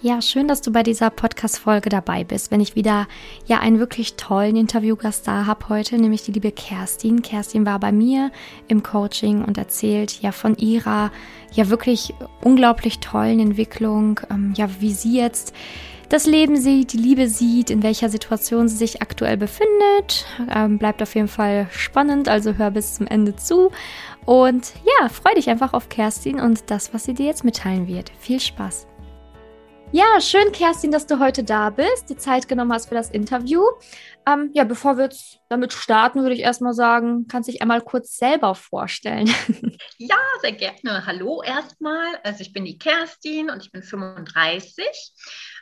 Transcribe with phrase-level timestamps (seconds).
[0.00, 2.52] Ja, schön, dass du bei dieser Podcast-Folge dabei bist.
[2.52, 3.08] Wenn ich wieder
[3.46, 7.20] ja einen wirklich tollen Interviewgast da habe heute, nämlich die liebe Kerstin.
[7.20, 8.30] Kerstin war bei mir
[8.68, 11.10] im Coaching und erzählt ja von ihrer
[11.52, 12.14] ja wirklich
[12.44, 15.52] unglaublich tollen Entwicklung, ähm, ja, wie sie jetzt
[16.08, 20.26] das Leben sieht, die Liebe sieht, in welcher Situation sie sich aktuell befindet.
[20.48, 23.72] Ähm, bleibt auf jeden Fall spannend, also hör bis zum Ende zu.
[24.24, 28.12] Und ja, freu dich einfach auf Kerstin und das, was sie dir jetzt mitteilen wird.
[28.20, 28.87] Viel Spaß!
[29.90, 33.62] Ja, schön, Kerstin, dass du heute da bist, die Zeit genommen hast für das Interview.
[34.26, 37.80] Ähm, ja, bevor wir jetzt damit starten, würde ich erstmal sagen, kannst du dich einmal
[37.80, 39.30] kurz selber vorstellen.
[40.00, 41.06] Ja, sehr gerne.
[41.06, 42.16] Hallo erstmal.
[42.22, 44.84] Also ich bin die Kerstin und ich bin 35.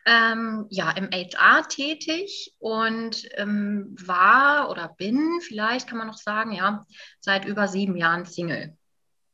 [0.04, 6.52] Ähm, ja, im HR tätig und ähm, war oder bin, vielleicht kann man noch sagen,
[6.52, 6.84] ja,
[7.20, 8.77] seit über sieben Jahren Single.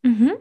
[0.03, 0.35] Mhm.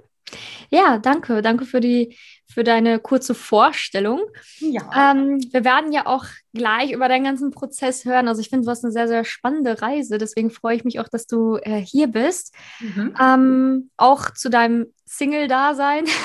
[0.70, 1.42] Ja, danke.
[1.42, 2.18] Danke für die
[2.54, 4.22] für deine kurze Vorstellung.
[4.60, 5.12] Ja.
[5.12, 8.28] Ähm, wir werden ja auch gleich über deinen ganzen Prozess hören.
[8.28, 10.18] Also ich finde, du hast eine sehr, sehr spannende Reise.
[10.18, 12.54] Deswegen freue ich mich auch, dass du äh, hier bist.
[12.80, 13.16] Mhm.
[13.20, 16.06] Ähm, auch zu deinem Single-Dasein.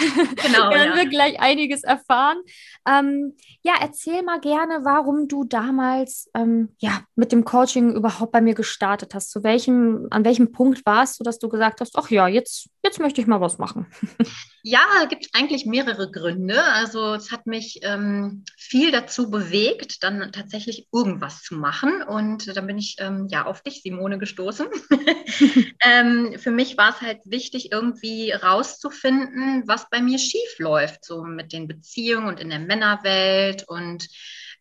[0.47, 0.70] Genau.
[0.70, 0.97] werden ja.
[0.97, 2.39] wir gleich einiges erfahren.
[2.87, 8.41] Ähm, ja, erzähl mal gerne, warum du damals ähm, ja, mit dem Coaching überhaupt bei
[8.41, 9.31] mir gestartet hast.
[9.31, 13.01] Zu welchem, an welchem Punkt warst du, dass du gesagt hast, ach ja, jetzt, jetzt
[13.01, 13.87] möchte ich mal was machen?
[14.69, 16.61] Ja, gibt eigentlich mehrere Gründe.
[16.61, 22.03] Also es hat mich ähm, viel dazu bewegt, dann tatsächlich irgendwas zu machen.
[22.03, 24.67] Und dann bin ich ähm, ja auf dich, Simone, gestoßen.
[25.84, 28.33] ähm, für mich war es halt wichtig, irgendwie
[28.77, 33.65] rauszufinden, was bei mir schief läuft, so mit den Beziehungen und in der Männerwelt.
[33.69, 34.09] Und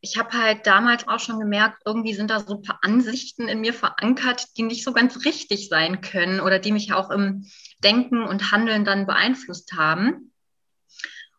[0.01, 3.61] ich habe halt damals auch schon gemerkt, irgendwie sind da so ein paar Ansichten in
[3.61, 7.45] mir verankert, die nicht so ganz richtig sein können oder die mich auch im
[7.83, 10.31] Denken und Handeln dann beeinflusst haben.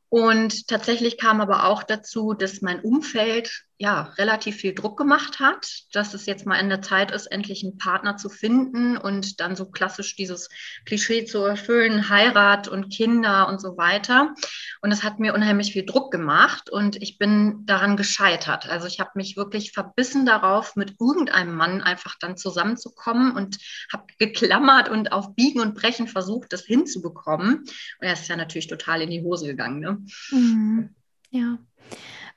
[0.08, 5.82] Und tatsächlich kam aber auch dazu, dass mein Umfeld ja relativ viel Druck gemacht hat,
[5.92, 9.54] dass es jetzt mal in der Zeit ist, endlich einen Partner zu finden und dann
[9.54, 10.48] so klassisch dieses
[10.86, 14.34] Klischee zu erfüllen, Heirat und Kinder und so weiter.
[14.80, 18.66] Und es hat mir unheimlich viel Druck gemacht und ich bin daran gescheitert.
[18.68, 23.58] Also ich habe mich wirklich verbissen darauf, mit irgendeinem Mann einfach dann zusammenzukommen und
[23.92, 27.58] habe geklammert und auf Biegen und Brechen versucht, das hinzubekommen.
[27.58, 27.66] Und
[28.00, 29.80] er ist ja natürlich total in die Hose gegangen.
[29.80, 29.98] Ne?
[30.30, 30.94] Mhm.
[31.30, 31.58] Ja.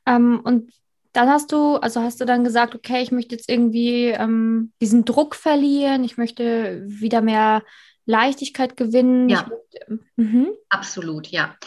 [0.05, 0.73] Ähm, und
[1.19, 5.03] dann hast du, also hast du dann gesagt, okay, ich möchte jetzt irgendwie ähm, diesen
[5.03, 7.61] Druck verlieren, ich möchte wieder mehr
[8.05, 9.27] Leichtigkeit gewinnen.
[9.27, 10.47] Ja, möchte, mhm.
[10.69, 11.57] absolut, ja.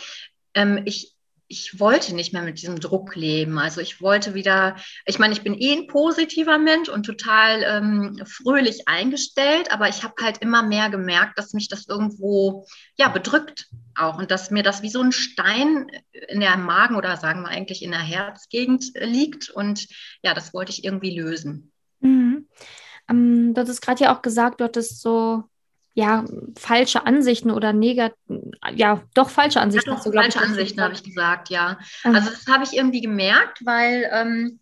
[0.54, 1.11] Ähm, ich,
[1.52, 3.58] ich wollte nicht mehr mit diesem Druck leben.
[3.58, 8.22] Also ich wollte wieder, ich meine, ich bin eh ein positiver Mensch und total ähm,
[8.24, 13.68] fröhlich eingestellt, aber ich habe halt immer mehr gemerkt, dass mich das irgendwo ja bedrückt
[13.94, 15.88] auch und dass mir das wie so ein Stein
[16.28, 19.86] in der Magen oder sagen wir eigentlich in der Herzgegend liegt und
[20.22, 21.70] ja, das wollte ich irgendwie lösen.
[22.00, 22.48] Mhm.
[23.10, 25.44] Ähm, du hattest gerade ja auch gesagt, du hattest so
[25.94, 26.24] ja,
[26.58, 28.16] falsche Ansichten oder negativ,
[28.74, 29.90] ja, doch falsche Ansichten.
[29.90, 31.78] Ja, doch, du, falsche Ansichten habe ich gesagt, ja.
[32.04, 32.12] Ah.
[32.12, 34.60] Also das habe ich irgendwie gemerkt, weil ähm,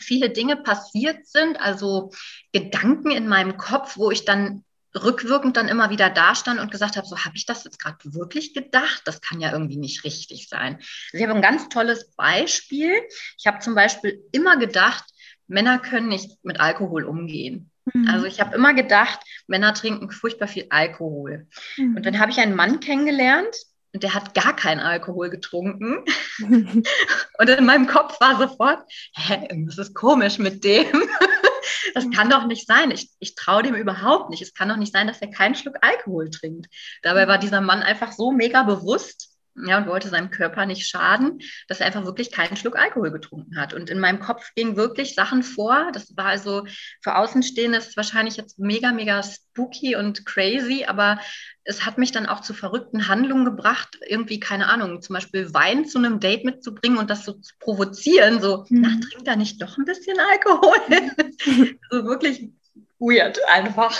[0.00, 2.10] viele Dinge passiert sind, also
[2.52, 7.06] Gedanken in meinem Kopf, wo ich dann rückwirkend dann immer wieder dastand und gesagt habe,
[7.06, 9.02] so habe ich das jetzt gerade wirklich gedacht?
[9.04, 10.76] Das kann ja irgendwie nicht richtig sein.
[10.76, 13.00] Also ich habe ein ganz tolles Beispiel.
[13.36, 15.04] Ich habe zum Beispiel immer gedacht,
[15.46, 17.70] Männer können nicht mit Alkohol umgehen.
[17.92, 18.08] Mhm.
[18.08, 21.46] Also ich habe immer gedacht, Männer trinken furchtbar viel Alkohol.
[21.76, 21.96] Mhm.
[21.96, 23.56] Und dann habe ich einen Mann kennengelernt
[23.92, 26.04] und der hat gar keinen Alkohol getrunken.
[26.38, 28.82] und in meinem Kopf war sofort,
[29.14, 30.86] hä, das ist komisch mit dem.
[31.94, 32.90] das kann doch nicht sein.
[32.90, 34.42] Ich, ich traue dem überhaupt nicht.
[34.42, 36.66] Es kann doch nicht sein, dass er keinen Schluck Alkohol trinkt.
[37.02, 41.40] Dabei war dieser Mann einfach so mega bewusst, ja, und wollte seinem Körper nicht schaden,
[41.68, 43.72] dass er einfach wirklich keinen Schluck Alkohol getrunken hat.
[43.72, 45.90] Und in meinem Kopf gingen wirklich Sachen vor.
[45.92, 46.66] Das war also
[47.02, 51.20] für Außenstehende ist wahrscheinlich jetzt mega, mega spooky und crazy, aber
[51.62, 55.86] es hat mich dann auch zu verrückten Handlungen gebracht, irgendwie, keine Ahnung, zum Beispiel Wein
[55.86, 58.80] zu einem Date mitzubringen und das so zu provozieren, so, mhm.
[58.82, 60.76] na, trinkt da nicht doch ein bisschen Alkohol?
[61.90, 62.50] So wirklich
[62.98, 63.98] weird einfach.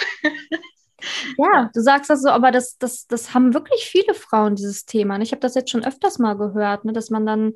[1.38, 5.18] Ja, du sagst das so, aber das, das, das haben wirklich viele Frauen, dieses Thema.
[5.20, 7.52] Ich habe das jetzt schon öfters mal gehört, ne, dass man dann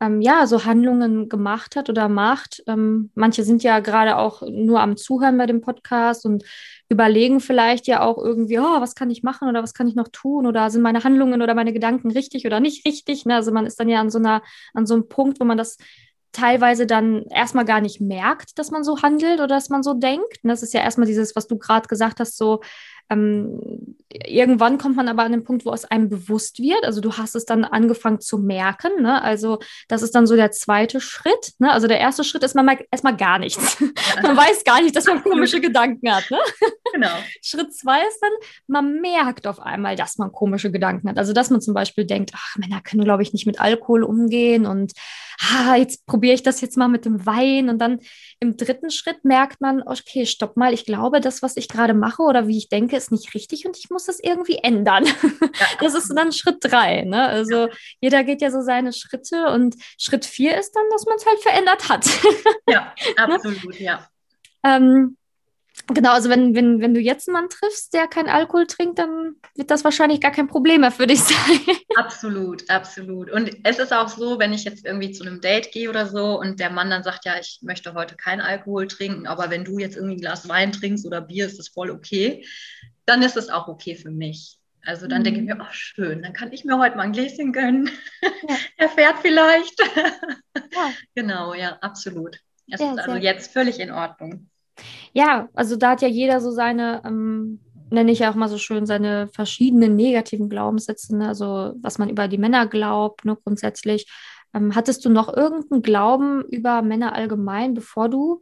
[0.00, 2.62] ähm, ja so Handlungen gemacht hat oder macht.
[2.66, 6.44] Ähm, manche sind ja gerade auch nur am Zuhören bei dem Podcast und
[6.88, 10.08] überlegen vielleicht ja auch irgendwie, oh, was kann ich machen oder was kann ich noch
[10.08, 13.24] tun oder sind meine Handlungen oder meine Gedanken richtig oder nicht richtig.
[13.24, 13.36] Ne?
[13.36, 14.42] Also man ist dann ja an so einer,
[14.74, 15.78] an so einem Punkt, wo man das
[16.32, 20.38] teilweise dann erstmal gar nicht merkt, dass man so handelt oder dass man so denkt.
[20.42, 22.60] Und das ist ja erstmal dieses, was du gerade gesagt hast, so
[23.10, 26.84] ähm, irgendwann kommt man aber an den Punkt, wo es einem bewusst wird.
[26.84, 29.02] Also du hast es dann angefangen zu merken.
[29.02, 29.22] Ne?
[29.22, 29.58] Also
[29.88, 31.52] das ist dann so der zweite Schritt.
[31.58, 31.70] Ne?
[31.70, 33.80] Also der erste Schritt ist man erstmal gar nichts.
[34.22, 36.30] Man weiß gar nicht, dass man komische Gedanken hat.
[36.30, 36.38] Ne?
[36.92, 37.08] Genau.
[37.42, 38.32] Schritt zwei ist dann,
[38.66, 41.18] man merkt auf einmal, dass man komische Gedanken hat.
[41.18, 44.66] Also dass man zum Beispiel denkt, ach, Männer können, glaube ich, nicht mit Alkohol umgehen
[44.66, 44.92] und
[45.40, 47.68] ah, jetzt probiere ich das jetzt mal mit dem Wein.
[47.68, 48.00] Und dann
[48.40, 52.22] im dritten Schritt merkt man, okay, stopp mal, ich glaube, das, was ich gerade mache
[52.22, 55.04] oder wie ich denke, ist nicht richtig und ich muss das irgendwie ändern.
[55.80, 57.02] Das ist dann Schritt drei.
[57.02, 57.26] Ne?
[57.26, 57.68] Also
[58.00, 61.40] jeder geht ja so seine Schritte und Schritt vier ist dann, dass man es halt
[61.40, 62.06] verändert hat.
[62.68, 64.08] Ja, absolut, ja.
[64.62, 65.16] Ähm,
[65.88, 69.36] Genau, also wenn, wenn, wenn du jetzt einen Mann triffst, der keinen Alkohol trinkt, dann
[69.56, 71.36] wird das wahrscheinlich gar kein Problem mehr für dich sein.
[71.96, 73.30] Absolut, absolut.
[73.30, 76.38] Und es ist auch so, wenn ich jetzt irgendwie zu einem Date gehe oder so
[76.38, 79.78] und der Mann dann sagt, ja, ich möchte heute keinen Alkohol trinken, aber wenn du
[79.78, 82.46] jetzt irgendwie ein Glas Wein trinkst oder Bier, ist das voll okay,
[83.06, 84.58] dann ist es auch okay für mich.
[84.84, 85.24] Also dann mhm.
[85.24, 87.90] denke ich mir, ach schön, dann kann ich mir heute mal ein Gläschen gönnen.
[88.20, 88.56] Ja.
[88.76, 89.80] er fährt vielleicht.
[90.74, 90.90] Ja.
[91.14, 92.38] Genau, ja, absolut.
[92.70, 94.48] Es ja, ist also jetzt völlig in Ordnung.
[95.12, 97.60] Ja, also da hat ja jeder so seine, ähm,
[97.90, 101.28] nenne ich ja auch mal so schön, seine verschiedenen negativen Glaubenssätze, ne?
[101.28, 104.10] also was man über die Männer glaubt, ne, grundsätzlich.
[104.54, 108.40] Ähm, hattest du noch irgendeinen Glauben über Männer allgemein, bevor du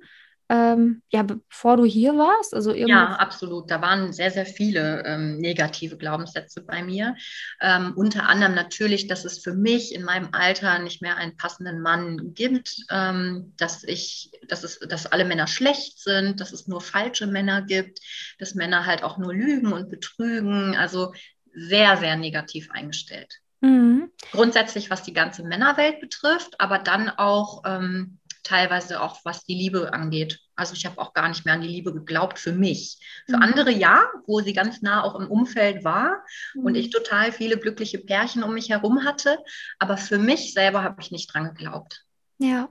[0.51, 2.55] ähm, ja, bevor du hier warst?
[2.55, 3.71] Also ja, absolut.
[3.71, 7.15] Da waren sehr, sehr viele ähm, negative Glaubenssätze bei mir.
[7.61, 11.81] Ähm, unter anderem natürlich, dass es für mich in meinem Alter nicht mehr einen passenden
[11.81, 16.81] Mann gibt, ähm, dass ich, dass es, dass alle Männer schlecht sind, dass es nur
[16.81, 18.01] falsche Männer gibt,
[18.41, 20.75] dass Männer halt auch nur lügen und betrügen.
[20.75, 21.13] Also
[21.55, 23.39] sehr, sehr negativ eingestellt.
[23.61, 24.11] Mhm.
[24.33, 29.93] Grundsätzlich, was die ganze Männerwelt betrifft, aber dann auch ähm, teilweise auch was die Liebe
[29.93, 30.41] angeht.
[30.57, 32.99] Also ich habe auch gar nicht mehr an die Liebe geglaubt für mich.
[33.27, 33.43] Für mhm.
[33.43, 36.23] andere ja, wo sie ganz nah auch im Umfeld war
[36.55, 36.65] mhm.
[36.65, 39.39] und ich total viele glückliche Pärchen um mich herum hatte.
[39.79, 42.05] Aber für mich selber habe ich nicht dran geglaubt.
[42.39, 42.69] Ja,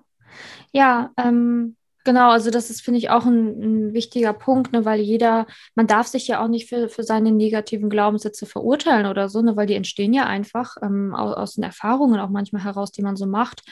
[0.71, 1.75] ja, ähm,
[2.05, 5.45] Genau, also das ist, finde ich, auch ein, ein wichtiger Punkt, ne, weil jeder,
[5.75, 9.55] man darf sich ja auch nicht für, für seine negativen Glaubenssätze verurteilen oder so, ne,
[9.57, 13.17] weil die entstehen ja einfach ähm, aus, aus den Erfahrungen auch manchmal heraus, die man
[13.17, 13.63] so macht.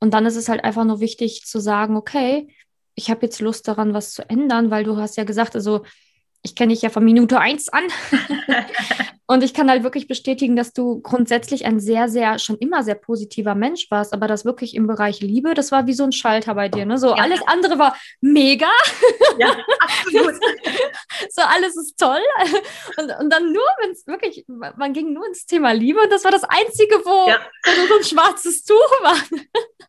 [0.00, 2.48] Und dann ist es halt einfach nur wichtig zu sagen, okay,
[2.94, 5.84] ich habe jetzt Lust daran, was zu ändern, weil du hast ja gesagt, also
[6.42, 7.84] ich kenne dich ja von Minute eins an.
[9.30, 12.94] und ich kann halt wirklich bestätigen, dass du grundsätzlich ein sehr, sehr, schon immer sehr
[12.94, 16.54] positiver Mensch warst, aber das wirklich im Bereich Liebe, das war wie so ein Schalter
[16.54, 16.86] bei dir.
[16.86, 16.96] Ne?
[16.96, 17.22] So ja.
[17.22, 18.70] alles andere war mega.
[19.38, 20.34] Ja, absolut.
[21.30, 22.22] so alles ist toll.
[22.96, 26.24] Und, und dann nur, wenn es wirklich, man ging nur ins Thema Liebe und das
[26.24, 27.38] war das Einzige, wo, ja.
[27.66, 29.16] wo so ein schwarzes Tuch war.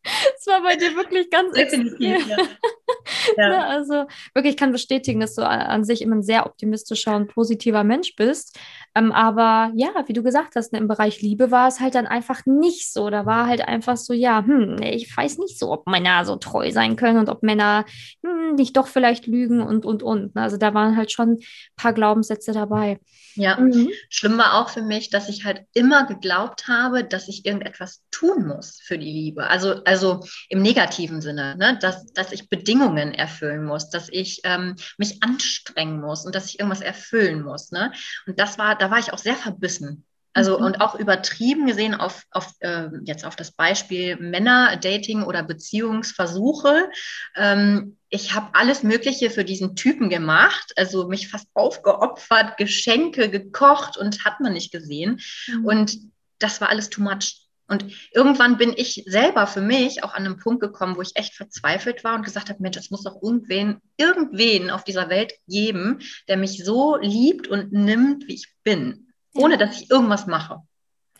[0.03, 2.37] Das war bei dir wirklich ganz Definitiv, ja.
[3.37, 3.49] ja.
[3.49, 7.83] Ne, also wirklich kann bestätigen, dass du an sich immer ein sehr optimistischer und positiver
[7.83, 8.57] Mensch bist.
[8.95, 12.07] Ähm, aber ja, wie du gesagt hast, ne, im Bereich Liebe war es halt dann
[12.07, 13.09] einfach nicht so.
[13.09, 16.71] Da war halt einfach so, ja, hm, ich weiß nicht so, ob Männer so treu
[16.71, 17.85] sein können und ob Männer
[18.23, 20.35] hm, nicht doch vielleicht lügen und, und, und.
[20.35, 20.41] Ne?
[20.41, 21.39] Also da waren halt schon ein
[21.75, 22.99] paar Glaubenssätze dabei.
[23.35, 23.89] Ja, mhm.
[24.09, 28.47] schlimm war auch für mich, dass ich halt immer geglaubt habe, dass ich irgendetwas tun
[28.47, 29.47] muss für die Liebe.
[29.47, 31.77] Also, also im negativen Sinne, ne?
[31.79, 36.59] dass, dass ich Bedingungen erfüllen muss, dass ich ähm, mich anstrengen muss und dass ich
[36.59, 37.71] irgendwas erfüllen muss.
[37.71, 37.91] Ne?
[38.25, 40.05] Und das war, da war ich auch sehr verbissen.
[40.33, 40.65] Also mhm.
[40.65, 46.89] und auch übertrieben gesehen auf, auf äh, jetzt auf das Beispiel Männer, Dating oder Beziehungsversuche.
[47.35, 53.97] Ähm, ich habe alles Mögliche für diesen Typen gemacht, also mich fast aufgeopfert, Geschenke gekocht
[53.97, 55.19] und hat man nicht gesehen.
[55.47, 55.65] Mhm.
[55.65, 55.97] Und
[56.37, 57.48] das war alles too much.
[57.69, 61.35] Und irgendwann bin ich selber für mich auch an einem Punkt gekommen, wo ich echt
[61.35, 65.99] verzweifelt war und gesagt habe, Mensch, es muss doch irgendwen, irgendwen auf dieser Welt geben,
[66.27, 69.43] der mich so liebt und nimmt, wie ich bin, ja.
[69.43, 70.63] ohne dass ich irgendwas mache.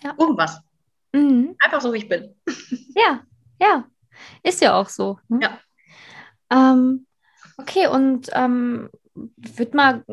[0.03, 0.15] Ja.
[0.17, 0.59] Irgendwas.
[1.11, 1.55] Mhm.
[1.59, 2.35] Einfach so, wie ich bin.
[2.95, 3.21] Ja,
[3.61, 3.85] ja.
[4.43, 5.19] Ist ja auch so.
[5.29, 5.39] Ne?
[5.41, 5.59] Ja.
[6.51, 7.05] Ähm,
[7.57, 8.89] okay, und ähm,
[9.37, 10.03] würde mal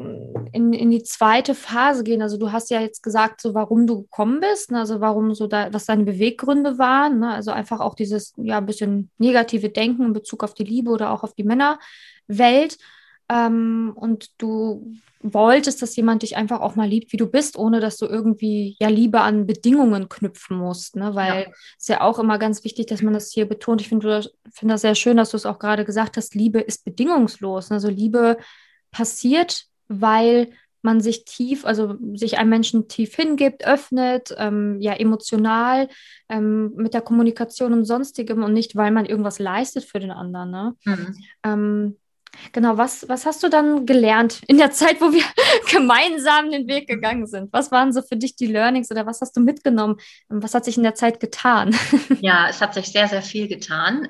[0.53, 2.23] in, in die zweite Phase gehen.
[2.23, 4.81] Also du hast ja jetzt gesagt, so warum du gekommen bist, ne?
[4.81, 7.21] also warum so da, was deine Beweggründe waren.
[7.21, 7.31] Ne?
[7.33, 11.11] Also einfach auch dieses ja ein bisschen negative Denken in Bezug auf die Liebe oder
[11.13, 12.79] auch auf die Männerwelt.
[13.29, 14.87] Ähm, und du
[15.21, 18.77] wolltest, dass jemand dich einfach auch mal liebt, wie du bist, ohne dass du irgendwie
[18.79, 20.97] ja Liebe an Bedingungen knüpfen musst.
[20.97, 21.15] Ne?
[21.15, 21.53] Weil es ja.
[21.79, 23.81] ist ja auch immer ganz wichtig, dass man das hier betont.
[23.81, 26.85] Ich finde find das sehr schön, dass du es auch gerade gesagt hast, Liebe ist
[26.85, 27.73] bedingungslos.
[27.73, 28.39] Also Liebe
[28.91, 30.51] passiert, weil
[30.83, 35.89] man sich tief, also sich einem Menschen tief hingibt, öffnet, ähm, ja, emotional,
[36.29, 40.51] ähm, mit der Kommunikation und sonstigem und nicht, weil man irgendwas leistet für den anderen.
[40.51, 40.77] Ne?
[40.85, 41.17] Mhm.
[41.43, 41.97] Ähm,
[42.53, 45.23] Genau, was, was hast du dann gelernt in der Zeit, wo wir
[45.71, 47.53] gemeinsam den Weg gegangen sind?
[47.53, 49.97] Was waren so für dich die Learnings oder was hast du mitgenommen?
[50.29, 51.75] Was hat sich in der Zeit getan?
[52.21, 54.09] Ja, es hat sich sehr, sehr viel getan.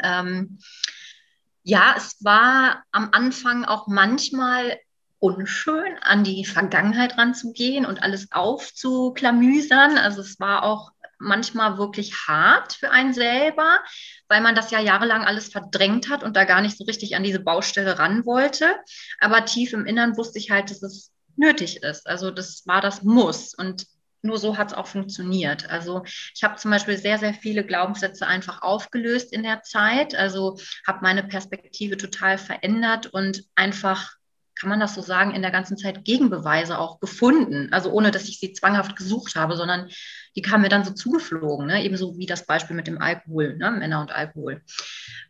[1.68, 4.78] Ja, es war am Anfang auch manchmal
[5.18, 9.98] unschön, an die Vergangenheit ranzugehen und alles aufzuklamüsern.
[9.98, 13.80] Also es war auch manchmal wirklich hart für einen selber,
[14.28, 17.24] weil man das ja jahrelang alles verdrängt hat und da gar nicht so richtig an
[17.24, 18.72] diese Baustelle ran wollte.
[19.18, 22.06] Aber tief im Innern wusste ich halt, dass es nötig ist.
[22.06, 23.54] Also das war das Muss.
[23.54, 23.86] Und
[24.26, 25.68] nur so hat es auch funktioniert.
[25.70, 26.02] Also
[26.34, 30.14] ich habe zum Beispiel sehr, sehr viele Glaubenssätze einfach aufgelöst in der Zeit.
[30.14, 34.16] Also habe meine Perspektive total verändert und einfach
[34.58, 37.68] kann man das so sagen, in der ganzen Zeit Gegenbeweise auch gefunden.
[37.72, 39.90] Also ohne, dass ich sie zwanghaft gesucht habe, sondern
[40.34, 41.66] die kamen mir dann so zugeflogen.
[41.66, 41.84] Ne?
[41.84, 43.70] Ebenso wie das Beispiel mit dem Alkohol, ne?
[43.70, 44.62] Männer und Alkohol.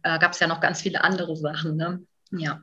[0.03, 1.77] Äh, Gab es ja noch ganz viele andere Sachen.
[1.77, 2.03] Ne?
[2.31, 2.63] Ja.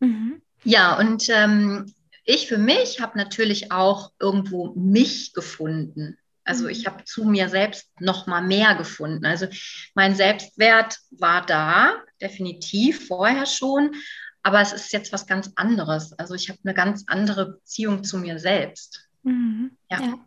[0.00, 0.42] Mhm.
[0.64, 1.92] Ja, und ähm,
[2.24, 6.18] ich für mich habe natürlich auch irgendwo mich gefunden.
[6.44, 6.86] Also ich mhm.
[6.86, 9.24] habe zu mir selbst noch mal mehr gefunden.
[9.24, 9.46] Also
[9.94, 13.94] mein Selbstwert war da, definitiv vorher schon,
[14.42, 16.12] aber es ist jetzt was ganz anderes.
[16.18, 19.08] Also ich habe eine ganz andere Beziehung zu mir selbst.
[19.22, 19.76] Mhm.
[19.90, 20.00] Ja.
[20.00, 20.18] Ja,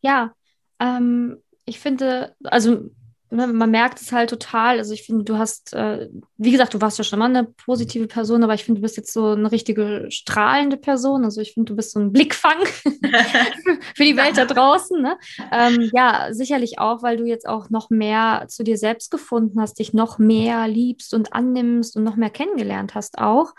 [0.00, 0.34] ja
[0.80, 2.90] ähm, ich finde, also
[3.30, 4.78] man merkt es halt total.
[4.78, 8.08] Also ich finde, du hast, äh, wie gesagt, du warst ja schon mal eine positive
[8.08, 11.24] Person, aber ich finde, du bist jetzt so eine richtige strahlende Person.
[11.24, 12.58] Also ich finde, du bist so ein Blickfang
[13.94, 15.00] für die Welt da draußen.
[15.00, 15.16] Ne?
[15.52, 19.78] Ähm, ja, sicherlich auch, weil du jetzt auch noch mehr zu dir selbst gefunden hast,
[19.78, 23.54] dich noch mehr liebst und annimmst und noch mehr kennengelernt hast auch.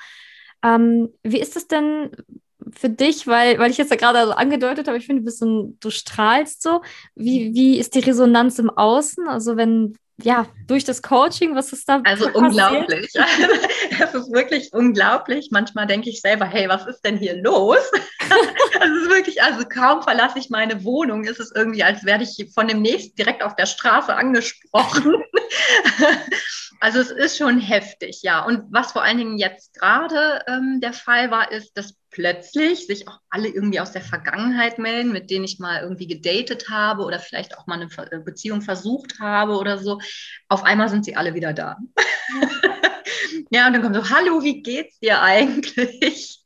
[0.63, 2.11] Ähm, wie ist es denn
[2.77, 5.39] für dich, weil, weil ich jetzt ja gerade so angedeutet habe, ich finde, du bist
[5.39, 6.81] so du strahlst so.
[7.15, 9.27] Wie, wie ist die Resonanz im Außen?
[9.27, 12.35] Also wenn, ja, durch das Coaching, was ist da Also passiert?
[12.35, 13.11] unglaublich.
[14.03, 15.49] Es ist wirklich unglaublich.
[15.51, 17.77] Manchmal denke ich selber, hey, was ist denn hier los?
[18.83, 22.51] Es ist wirklich, also kaum verlasse ich meine Wohnung, ist es irgendwie, als werde ich
[22.51, 25.21] von dem nächsten direkt auf der Straße angesprochen.
[26.81, 28.43] Also es ist schon heftig, ja.
[28.43, 33.07] Und was vor allen Dingen jetzt gerade ähm, der Fall war, ist, dass plötzlich sich
[33.07, 37.19] auch alle irgendwie aus der Vergangenheit melden, mit denen ich mal irgendwie gedatet habe oder
[37.19, 39.99] vielleicht auch mal eine äh, Beziehung versucht habe oder so.
[40.49, 41.77] Auf einmal sind sie alle wieder da.
[42.33, 42.49] Ja,
[43.51, 46.41] ja und dann kommt so, hallo, wie geht's dir eigentlich?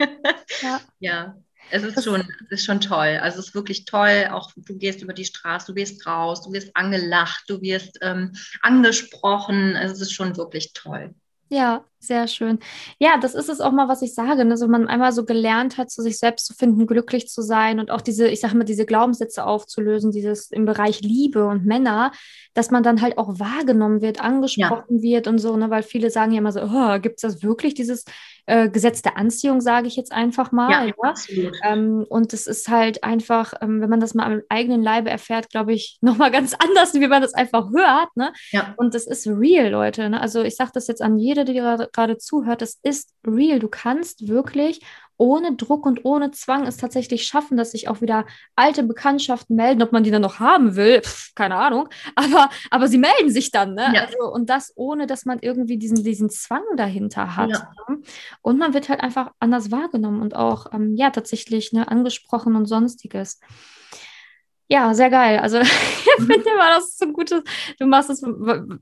[0.61, 0.81] Ja.
[0.99, 1.35] ja.
[1.71, 3.19] Es ist schon, ist schon toll.
[3.21, 4.29] Also es ist wirklich toll.
[4.31, 8.33] Auch du gehst über die Straße, du gehst raus, du wirst angelacht, du wirst ähm,
[8.61, 9.75] angesprochen.
[9.75, 11.13] Also es ist schon wirklich toll.
[11.49, 12.59] Ja, sehr schön.
[12.99, 14.45] Ja, das ist es auch mal, was ich sage.
[14.45, 14.57] Ne?
[14.57, 17.91] So man einmal so gelernt hat, so sich selbst zu finden, glücklich zu sein und
[17.91, 22.11] auch diese, ich sage mal, diese Glaubenssätze aufzulösen, dieses im Bereich Liebe und Männer,
[22.53, 25.01] dass man dann halt auch wahrgenommen wird, angesprochen ja.
[25.01, 25.69] wird und so, ne?
[25.69, 28.05] weil viele sagen ja immer so, oh, gibt es das wirklich, dieses
[28.47, 30.71] äh, Gesetz der Anziehung, sage ich jetzt einfach mal.
[30.71, 31.51] Ja, ja?
[31.63, 35.49] Ähm, und es ist halt einfach, ähm, wenn man das mal am eigenen Leibe erfährt,
[35.49, 38.15] glaube ich, nochmal ganz anders, wie man das einfach hört.
[38.15, 38.31] Ne?
[38.51, 38.73] Ja.
[38.77, 40.09] Und das ist real, Leute.
[40.09, 40.21] Ne?
[40.21, 41.59] Also ich sage das jetzt an jede, die
[41.95, 43.59] gerade zuhört, das ist real.
[43.59, 44.81] Du kannst wirklich
[45.17, 48.25] ohne Druck und ohne Zwang es tatsächlich schaffen, dass sich auch wieder
[48.55, 52.87] alte Bekanntschaften melden, ob man die dann noch haben will, pf, keine Ahnung, aber, aber
[52.87, 53.91] sie melden sich dann, ne?
[53.93, 54.05] Ja.
[54.05, 57.49] Also, und das ohne, dass man irgendwie diesen, diesen Zwang dahinter hat.
[57.49, 57.71] Ja.
[57.87, 58.01] Ne?
[58.41, 62.65] Und man wird halt einfach anders wahrgenommen und auch, ähm, ja, tatsächlich ne, angesprochen und
[62.65, 63.39] sonstiges.
[64.67, 65.39] Ja, sehr geil.
[65.39, 65.67] Also ich
[66.17, 66.25] mhm.
[66.25, 67.43] finde immer, das ist so ein gutes,
[67.79, 68.23] du machst es,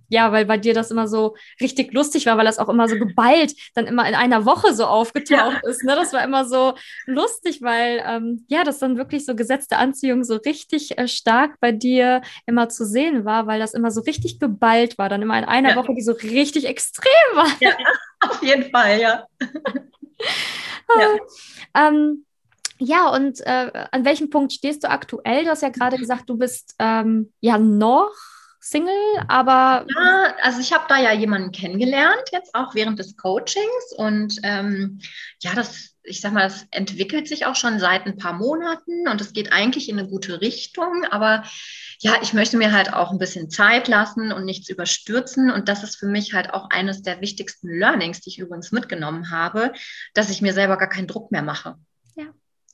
[0.08, 2.98] ja, weil bei dir das immer so richtig lustig war, weil das auch immer so
[2.98, 5.70] geballt dann immer in einer Woche so aufgetaucht ja.
[5.70, 5.84] ist.
[5.84, 5.96] Ne?
[5.96, 6.75] Das war immer so
[7.06, 11.72] lustig, weil ähm, ja, das dann wirklich so gesetzte Anziehung so richtig äh, stark bei
[11.72, 15.46] dir immer zu sehen war, weil das immer so richtig geballt war, dann immer in
[15.46, 15.75] einer ja.
[15.75, 17.50] Woche, die so richtig extrem war.
[17.60, 17.72] Ja,
[18.30, 19.28] auf jeden Fall, ja.
[21.00, 21.18] ja.
[21.75, 22.25] ähm,
[22.86, 25.44] ja, und äh, an welchem Punkt stehst du aktuell?
[25.46, 28.12] Du hast ja gerade gesagt, du bist ähm, ja noch
[28.66, 28.94] Single,
[29.28, 29.86] aber.
[29.94, 33.94] Ja, also ich habe da ja jemanden kennengelernt, jetzt auch während des Coachings.
[33.98, 35.00] Und ähm,
[35.42, 39.20] ja, das, ich sag mal, das entwickelt sich auch schon seit ein paar Monaten und
[39.20, 41.04] es geht eigentlich in eine gute Richtung.
[41.12, 41.44] Aber
[42.00, 45.52] ja, ich möchte mir halt auch ein bisschen Zeit lassen und nichts überstürzen.
[45.52, 49.30] Und das ist für mich halt auch eines der wichtigsten Learnings, die ich übrigens mitgenommen
[49.30, 49.74] habe,
[50.13, 51.75] dass ich mir selber gar keinen Druck mehr mache.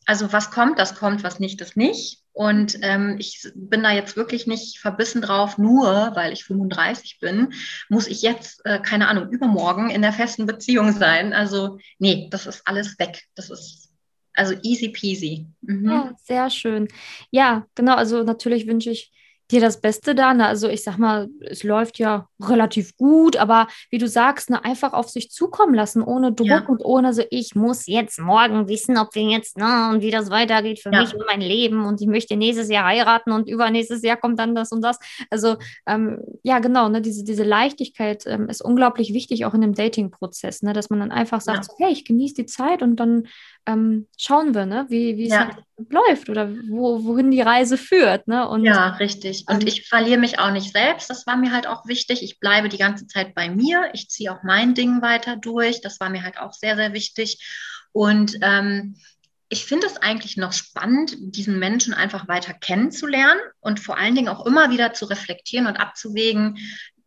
[0.10, 2.24] Also was kommt, das kommt, was nicht, das nicht.
[2.34, 5.86] Und ähm, ich bin da jetzt wirklich nicht verbissen drauf, nur
[6.16, 7.54] weil ich 35 bin,
[7.90, 11.32] muss ich jetzt, äh, keine Ahnung, übermorgen in der festen Beziehung sein.
[11.32, 13.22] Also nee, das ist alles weg.
[13.36, 13.92] Das ist
[14.34, 15.46] also easy peasy.
[15.62, 15.92] Mhm.
[15.92, 16.88] Ja, sehr schön.
[17.30, 17.94] Ja, genau.
[17.94, 19.12] Also natürlich wünsche ich
[19.52, 20.34] dir das Beste da?
[20.34, 20.46] Ne?
[20.46, 24.94] Also ich sag mal, es läuft ja relativ gut, aber wie du sagst, ne, einfach
[24.94, 26.66] auf sich zukommen lassen, ohne Druck ja.
[26.68, 30.30] und ohne so, ich muss jetzt morgen wissen, ob wir jetzt, ne, und wie das
[30.30, 31.02] weitergeht für ja.
[31.02, 34.56] mich und mein Leben und ich möchte nächstes Jahr heiraten und übernächstes Jahr kommt dann
[34.56, 35.00] das und das.
[35.30, 39.74] Also ähm, ja, genau, ne, diese, diese Leichtigkeit ähm, ist unglaublich wichtig, auch in dem
[39.74, 41.64] Dating-Prozess, ne, dass man dann einfach sagt, ja.
[41.64, 43.28] so, hey, ich genieße die Zeit und dann
[43.66, 45.58] ähm, schauen wir, ne, wie, es halt
[45.90, 48.28] läuft oder wo, wohin die Reise führt.
[48.28, 48.48] Ne?
[48.48, 49.46] Und, ja, richtig.
[49.48, 51.10] Und ich verliere mich auch nicht selbst.
[51.10, 52.24] Das war mir halt auch wichtig.
[52.24, 53.90] Ich bleibe die ganze Zeit bei mir.
[53.94, 55.82] Ich ziehe auch mein Ding weiter durch.
[55.82, 57.40] Das war mir halt auch sehr, sehr wichtig.
[57.92, 58.96] Und ähm,
[59.50, 64.30] ich finde es eigentlich noch spannend, diesen Menschen einfach weiter kennenzulernen und vor allen Dingen
[64.30, 66.58] auch immer wieder zu reflektieren und abzuwägen,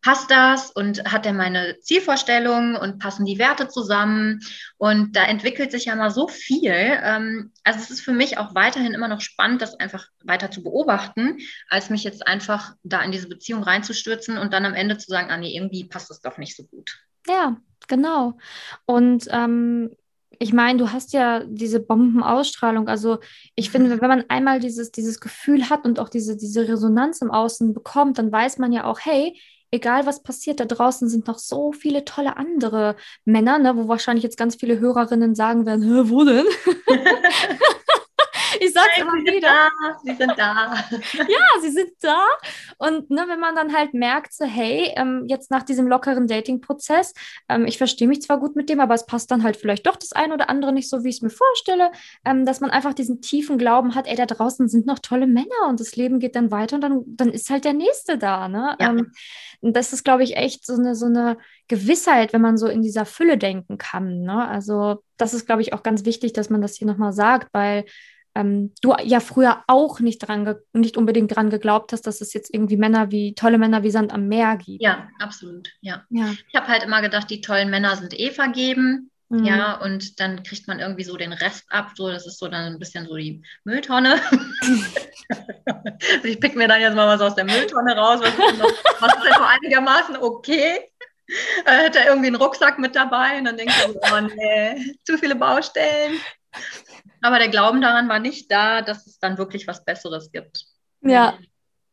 [0.02, 4.40] passt das und hat er meine Zielvorstellungen und passen die Werte zusammen?
[4.76, 6.73] Und da entwickelt sich ja mal so viel.
[6.75, 10.62] Ähm, also es ist für mich auch weiterhin immer noch spannend, das einfach weiter zu
[10.62, 15.06] beobachten, als mich jetzt einfach da in diese Beziehung reinzustürzen und dann am Ende zu
[15.06, 16.99] sagen, ah nee, irgendwie passt das doch nicht so gut.
[17.28, 17.56] Ja,
[17.87, 18.38] genau.
[18.87, 19.90] Und ähm,
[20.42, 22.88] ich meine, du hast ja diese Bombenausstrahlung.
[22.88, 23.18] Also
[23.54, 27.30] ich finde, wenn man einmal dieses, dieses Gefühl hat und auch diese, diese Resonanz im
[27.30, 29.38] Außen bekommt, dann weiß man ja auch, hey,
[29.72, 34.22] egal was passiert, da draußen sind noch so viele tolle andere Männer, ne, wo wahrscheinlich
[34.22, 36.46] jetzt ganz viele Hörerinnen sagen werden, wo denn?
[38.62, 39.69] ich sag's Nein, immer sie wieder.
[40.04, 40.75] sie sind da.
[41.28, 42.26] ja, sie sind da.
[42.78, 47.14] Und ne, wenn man dann halt merkt, so, hey, ähm, jetzt nach diesem lockeren Dating-Prozess,
[47.49, 49.97] ähm, ich verstehe mich zwar gut mit dem, aber es passt dann halt vielleicht doch
[49.97, 51.90] das eine oder andere nicht so, wie ich es mir vorstelle,
[52.25, 55.69] ähm, dass man einfach diesen tiefen Glauben hat, ey, da draußen sind noch tolle Männer
[55.69, 58.49] und das Leben geht dann weiter und dann, dann ist halt der Nächste da.
[58.49, 58.76] Ne?
[58.81, 58.90] Ja.
[58.90, 59.12] Ähm,
[59.62, 61.38] das ist, glaube ich, echt so eine, so eine
[61.69, 64.23] Gewissheit, wenn man so in dieser Fülle denken kann.
[64.23, 64.47] Ne?
[64.49, 67.85] Also das ist, glaube ich, auch ganz wichtig, dass man das hier nochmal sagt, weil
[68.34, 72.52] ähm, du ja früher auch nicht dran, nicht unbedingt dran geglaubt hast, dass es jetzt
[72.52, 74.82] irgendwie Männer wie tolle Männer wie Sand am Meer gibt.
[74.82, 75.68] Ja, absolut.
[75.80, 76.04] Ja.
[76.10, 76.32] ja.
[76.48, 79.10] Ich habe halt immer gedacht, die tollen Männer sind eh vergeben.
[79.28, 79.46] Mhm.
[79.46, 81.92] Ja, und dann kriegt man irgendwie so den Rest ab.
[81.94, 84.20] So, das ist so dann ein bisschen so die Mülltonne.
[84.20, 84.36] also
[86.24, 89.14] ich pick mir dann jetzt mal was aus der Mülltonne raus, was ist, noch, was
[89.14, 90.80] ist denn so einigermaßen okay.
[91.64, 95.16] Äh, hätte er irgendwie einen Rucksack mit dabei und dann denkt er, oh nee, zu
[95.16, 96.20] viele Baustellen.
[97.22, 100.66] Aber der Glauben daran war nicht da, dass es dann wirklich was Besseres gibt.
[101.00, 101.38] Ja,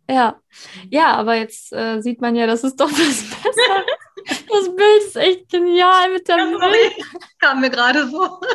[0.10, 0.42] ja.
[0.90, 5.16] Ja, aber jetzt äh, sieht man ja, dass es doch was Besseres Das Bild ist
[5.16, 7.06] echt genial mit der ja, Milch.
[7.40, 8.40] Kam mir gerade so.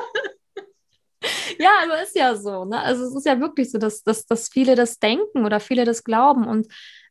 [1.59, 2.67] Ja, aber ist ja so.
[2.67, 2.79] Ne?
[2.79, 6.05] Also es ist ja wirklich so, dass, dass, dass viele das denken oder viele das
[6.05, 6.47] glauben.
[6.47, 6.67] Und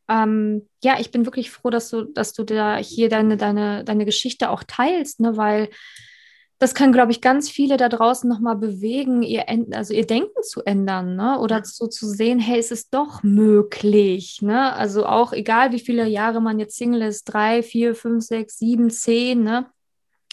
[0.07, 4.05] ähm, ja, ich bin wirklich froh, dass du, dass du da hier deine, deine, deine
[4.05, 5.35] Geschichte auch teilst, ne?
[5.35, 5.69] weil
[6.63, 10.63] das kann, glaube ich, ganz viele da draußen nochmal bewegen, ihr, also ihr Denken zu
[10.63, 11.37] ändern, ne?
[11.39, 11.65] Oder ja.
[11.65, 14.73] so zu sehen, hey, es ist doch möglich, ne?
[14.73, 18.89] Also auch egal, wie viele Jahre man jetzt Single ist, drei, vier, fünf, sechs, sieben,
[18.89, 19.65] zehn, ne?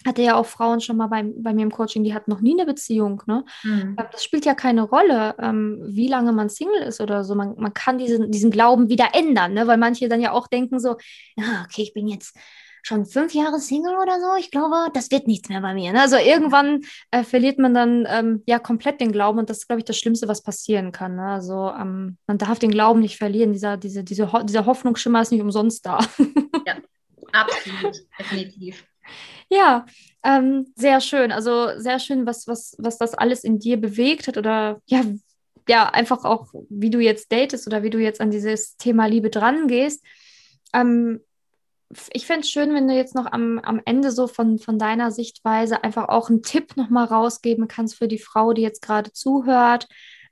[0.06, 2.52] Hatte ja auch Frauen schon mal bei, bei mir im Coaching, die hatten noch nie
[2.52, 3.22] eine Beziehung.
[3.26, 3.44] Ne?
[3.64, 3.96] Mhm.
[3.98, 7.34] Ähm, das spielt ja keine Rolle, ähm, wie lange man Single ist oder so.
[7.34, 9.66] Man, man kann diesen, diesen Glauben wieder ändern, ne?
[9.66, 10.96] weil manche dann ja auch denken so,
[11.36, 12.34] ja, okay, ich bin jetzt
[12.82, 14.36] schon fünf Jahre Single oder so.
[14.38, 15.92] Ich glaube, das wird nichts mehr bei mir.
[15.92, 16.00] Ne?
[16.00, 19.80] Also irgendwann äh, verliert man dann ähm, ja komplett den Glauben und das ist, glaube
[19.80, 21.16] ich, das Schlimmste, was passieren kann.
[21.16, 21.26] Ne?
[21.26, 23.52] Also ähm, man darf den Glauben nicht verlieren.
[23.52, 25.98] Dieser, diese, diese Ho dieser Hoffnungsschimmer ist nicht umsonst da.
[26.66, 26.76] ja,
[27.32, 28.84] absolut, definitiv.
[29.48, 29.84] Ja,
[30.22, 31.32] ähm, sehr schön.
[31.32, 35.02] Also sehr schön, was, was, was das alles in dir bewegt hat oder ja,
[35.68, 39.30] ja, einfach auch, wie du jetzt datest oder wie du jetzt an dieses Thema Liebe
[39.30, 40.04] dran gehst.
[40.72, 41.20] Ähm,
[42.12, 45.10] ich fände es schön, wenn du jetzt noch am, am Ende so von, von deiner
[45.10, 49.88] Sichtweise einfach auch einen Tipp nochmal rausgeben kannst für die Frau, die jetzt gerade zuhört.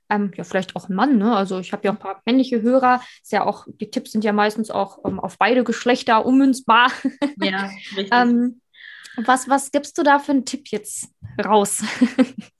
[0.09, 1.35] Ähm, ja, vielleicht auch ein Mann, ne?
[1.35, 3.01] Also ich habe ja auch ein paar männliche Hörer.
[3.21, 6.91] Ist ja auch, die Tipps sind ja meistens auch ähm, auf beide Geschlechter ummünzbar.
[7.37, 8.09] Ja, richtig.
[8.11, 8.61] ähm,
[9.17, 11.09] was, was gibst du da für einen Tipp jetzt
[11.43, 11.83] raus?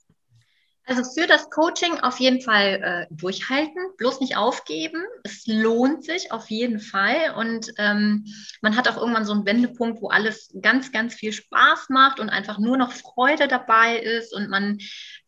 [0.90, 5.00] Also für das Coaching auf jeden Fall äh, durchhalten, bloß nicht aufgeben.
[5.22, 7.32] Es lohnt sich auf jeden Fall.
[7.36, 8.24] Und ähm,
[8.60, 12.28] man hat auch irgendwann so einen Wendepunkt, wo alles ganz, ganz viel Spaß macht und
[12.28, 14.78] einfach nur noch Freude dabei ist und man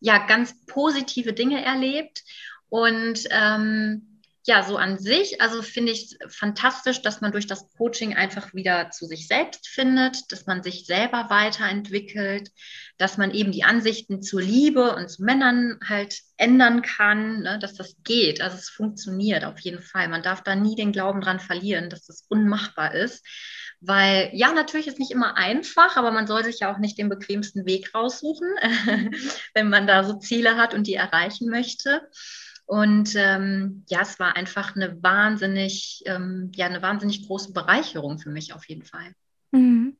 [0.01, 2.23] ja ganz positive Dinge erlebt.
[2.67, 4.12] Und ähm,
[4.45, 8.89] ja, so an sich, also finde ich fantastisch, dass man durch das Coaching einfach wieder
[8.89, 12.51] zu sich selbst findet, dass man sich selber weiterentwickelt,
[12.97, 17.75] dass man eben die Ansichten zur Liebe und zu Männern halt ändern kann, ne, dass
[17.75, 18.41] das geht.
[18.41, 20.09] Also es funktioniert auf jeden Fall.
[20.09, 23.25] Man darf da nie den Glauben dran verlieren, dass das unmachbar ist.
[23.79, 27.09] Weil ja, natürlich ist nicht immer einfach, aber man soll sich ja auch nicht den
[27.09, 28.47] bequemsten Weg raussuchen,
[29.53, 32.09] wenn man da so Ziele hat und die erreichen möchte.
[32.65, 38.29] Und ähm, ja, es war einfach eine wahnsinnig, ähm, ja, eine wahnsinnig große Bereicherung für
[38.29, 39.13] mich auf jeden Fall.
[39.51, 39.97] Mhm.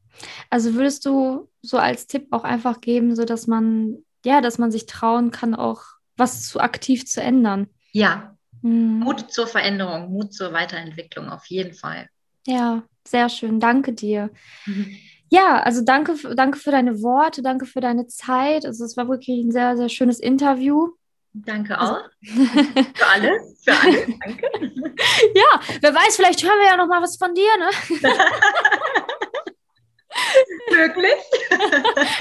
[0.50, 4.72] Also würdest du so als Tipp auch einfach geben, so dass man, ja, dass man
[4.72, 5.84] sich trauen kann, auch
[6.16, 7.68] was zu aktiv zu ändern?
[7.92, 8.38] Ja.
[8.62, 9.00] Mhm.
[9.00, 12.08] Mut zur Veränderung, Mut zur Weiterentwicklung, auf jeden Fall.
[12.48, 13.60] Ja, sehr schön.
[13.60, 14.30] Danke dir.
[14.66, 14.96] Mhm.
[15.30, 18.66] Ja, also danke, danke für deine Worte, danke für deine Zeit.
[18.66, 20.90] Also es war wirklich ein sehr, sehr schönes Interview.
[21.34, 22.02] Danke also auch.
[22.24, 24.48] Für alles, für alles, danke.
[25.36, 27.70] ja, wer weiß, vielleicht hören wir ja noch mal was von dir, ne?
[30.72, 31.14] Möglich.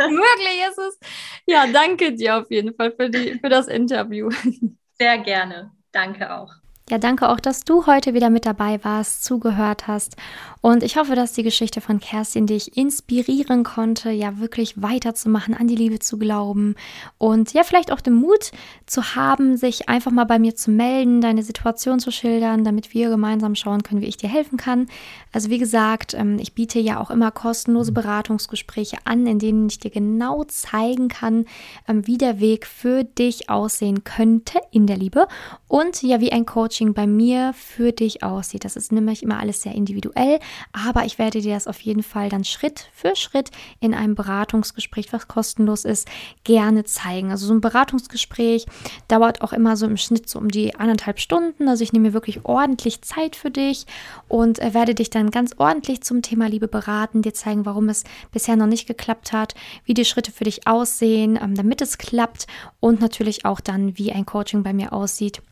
[0.08, 0.98] Möglich ist es.
[1.46, 4.30] Ja, danke dir auf jeden Fall für, die, für das Interview.
[4.98, 5.72] Sehr gerne.
[5.90, 6.52] Danke auch.
[6.88, 10.16] Ja, danke auch, dass du heute wieder mit dabei warst, zugehört hast.
[10.62, 15.68] Und ich hoffe, dass die Geschichte von Kerstin dich inspirieren konnte, ja wirklich weiterzumachen, an
[15.68, 16.74] die Liebe zu glauben
[17.18, 18.52] und ja vielleicht auch den Mut
[18.86, 23.10] zu haben, sich einfach mal bei mir zu melden, deine Situation zu schildern, damit wir
[23.10, 24.86] gemeinsam schauen können, wie ich dir helfen kann.
[25.32, 29.78] Also wie gesagt, ähm, ich biete ja auch immer kostenlose Beratungsgespräche an, in denen ich
[29.78, 31.44] dir genau zeigen kann,
[31.86, 35.26] ähm, wie der Weg für dich aussehen könnte in der Liebe
[35.68, 38.64] und ja, wie ein Coach Coaching bei mir für dich aussieht.
[38.64, 40.38] Das ist nämlich immer alles sehr individuell,
[40.72, 45.12] aber ich werde dir das auf jeden Fall dann Schritt für Schritt in einem Beratungsgespräch,
[45.12, 46.08] was kostenlos ist,
[46.44, 47.30] gerne zeigen.
[47.30, 48.66] Also so ein Beratungsgespräch
[49.08, 51.68] dauert auch immer so im Schnitt so um die anderthalb Stunden.
[51.68, 53.86] Also ich nehme mir wirklich ordentlich Zeit für dich
[54.28, 58.04] und äh, werde dich dann ganz ordentlich zum Thema Liebe beraten, dir zeigen, warum es
[58.30, 62.46] bisher noch nicht geklappt hat, wie die Schritte für dich aussehen, ähm, damit es klappt
[62.80, 65.42] und natürlich auch dann, wie ein Coaching bei mir aussieht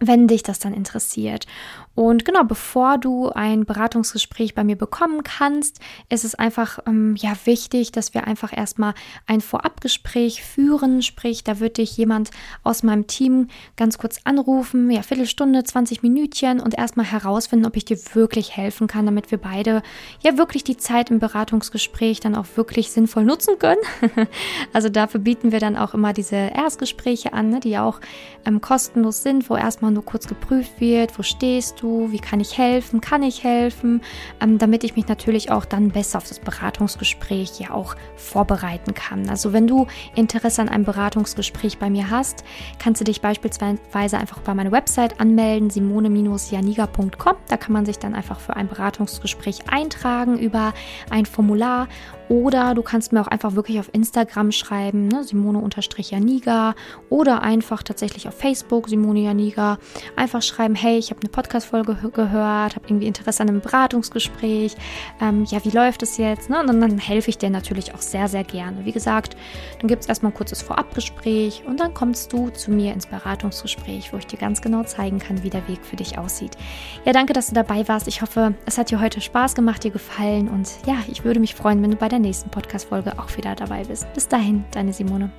[0.00, 1.46] wenn dich das dann interessiert.
[1.94, 5.78] Und genau, bevor du ein Beratungsgespräch bei mir bekommen kannst,
[6.08, 8.94] ist es einfach ähm, ja wichtig, dass wir einfach erstmal
[9.26, 11.02] ein Vorabgespräch führen.
[11.02, 12.30] Sprich, da wird dich jemand
[12.64, 17.84] aus meinem Team ganz kurz anrufen, ja, Viertelstunde, 20 Minütchen und erstmal herausfinden, ob ich
[17.84, 19.82] dir wirklich helfen kann, damit wir beide
[20.20, 23.80] ja wirklich die Zeit im Beratungsgespräch dann auch wirklich sinnvoll nutzen können.
[24.72, 28.00] also dafür bieten wir dann auch immer diese Erstgespräche an, ne, die auch
[28.44, 32.58] ähm, kostenlos sind, wo erstmal nur kurz geprüft wird, wo stehst du, wie kann ich
[32.58, 34.02] helfen, kann ich helfen,
[34.40, 39.28] ähm, damit ich mich natürlich auch dann besser auf das Beratungsgespräch ja auch vorbereiten kann.
[39.28, 42.44] Also wenn du Interesse an einem Beratungsgespräch bei mir hast,
[42.78, 47.36] kannst du dich beispielsweise einfach bei meiner Website anmelden, simone-janiga.com.
[47.48, 50.72] Da kann man sich dann einfach für ein Beratungsgespräch eintragen über
[51.10, 51.88] ein Formular
[52.28, 56.74] oder du kannst mir auch einfach wirklich auf Instagram schreiben, ne, Simone-Janiga
[57.10, 59.78] oder einfach tatsächlich auf Facebook, Simone Janiga.
[60.16, 61.30] Einfach schreiben, hey, ich habe eine
[61.74, 64.76] Podcast-Folge gehört, habe irgendwie Interesse an einem Beratungsgespräch.
[65.20, 66.48] Ähm, ja, wie läuft es jetzt?
[66.50, 66.60] Ne?
[66.60, 68.84] Und dann, dann helfe ich dir natürlich auch sehr, sehr gerne.
[68.84, 69.36] Wie gesagt,
[69.80, 74.12] dann gibt es erstmal ein kurzes Vorabgespräch und dann kommst du zu mir ins Beratungsgespräch,
[74.12, 76.56] wo ich dir ganz genau zeigen kann, wie der Weg für dich aussieht.
[77.04, 78.08] Ja, danke, dass du dabei warst.
[78.08, 81.54] Ich hoffe, es hat dir heute Spaß gemacht, dir gefallen und ja, ich würde mich
[81.54, 84.12] freuen, wenn du bei der nächsten Podcast-Folge auch wieder dabei bist.
[84.14, 85.30] Bis dahin, deine Simone.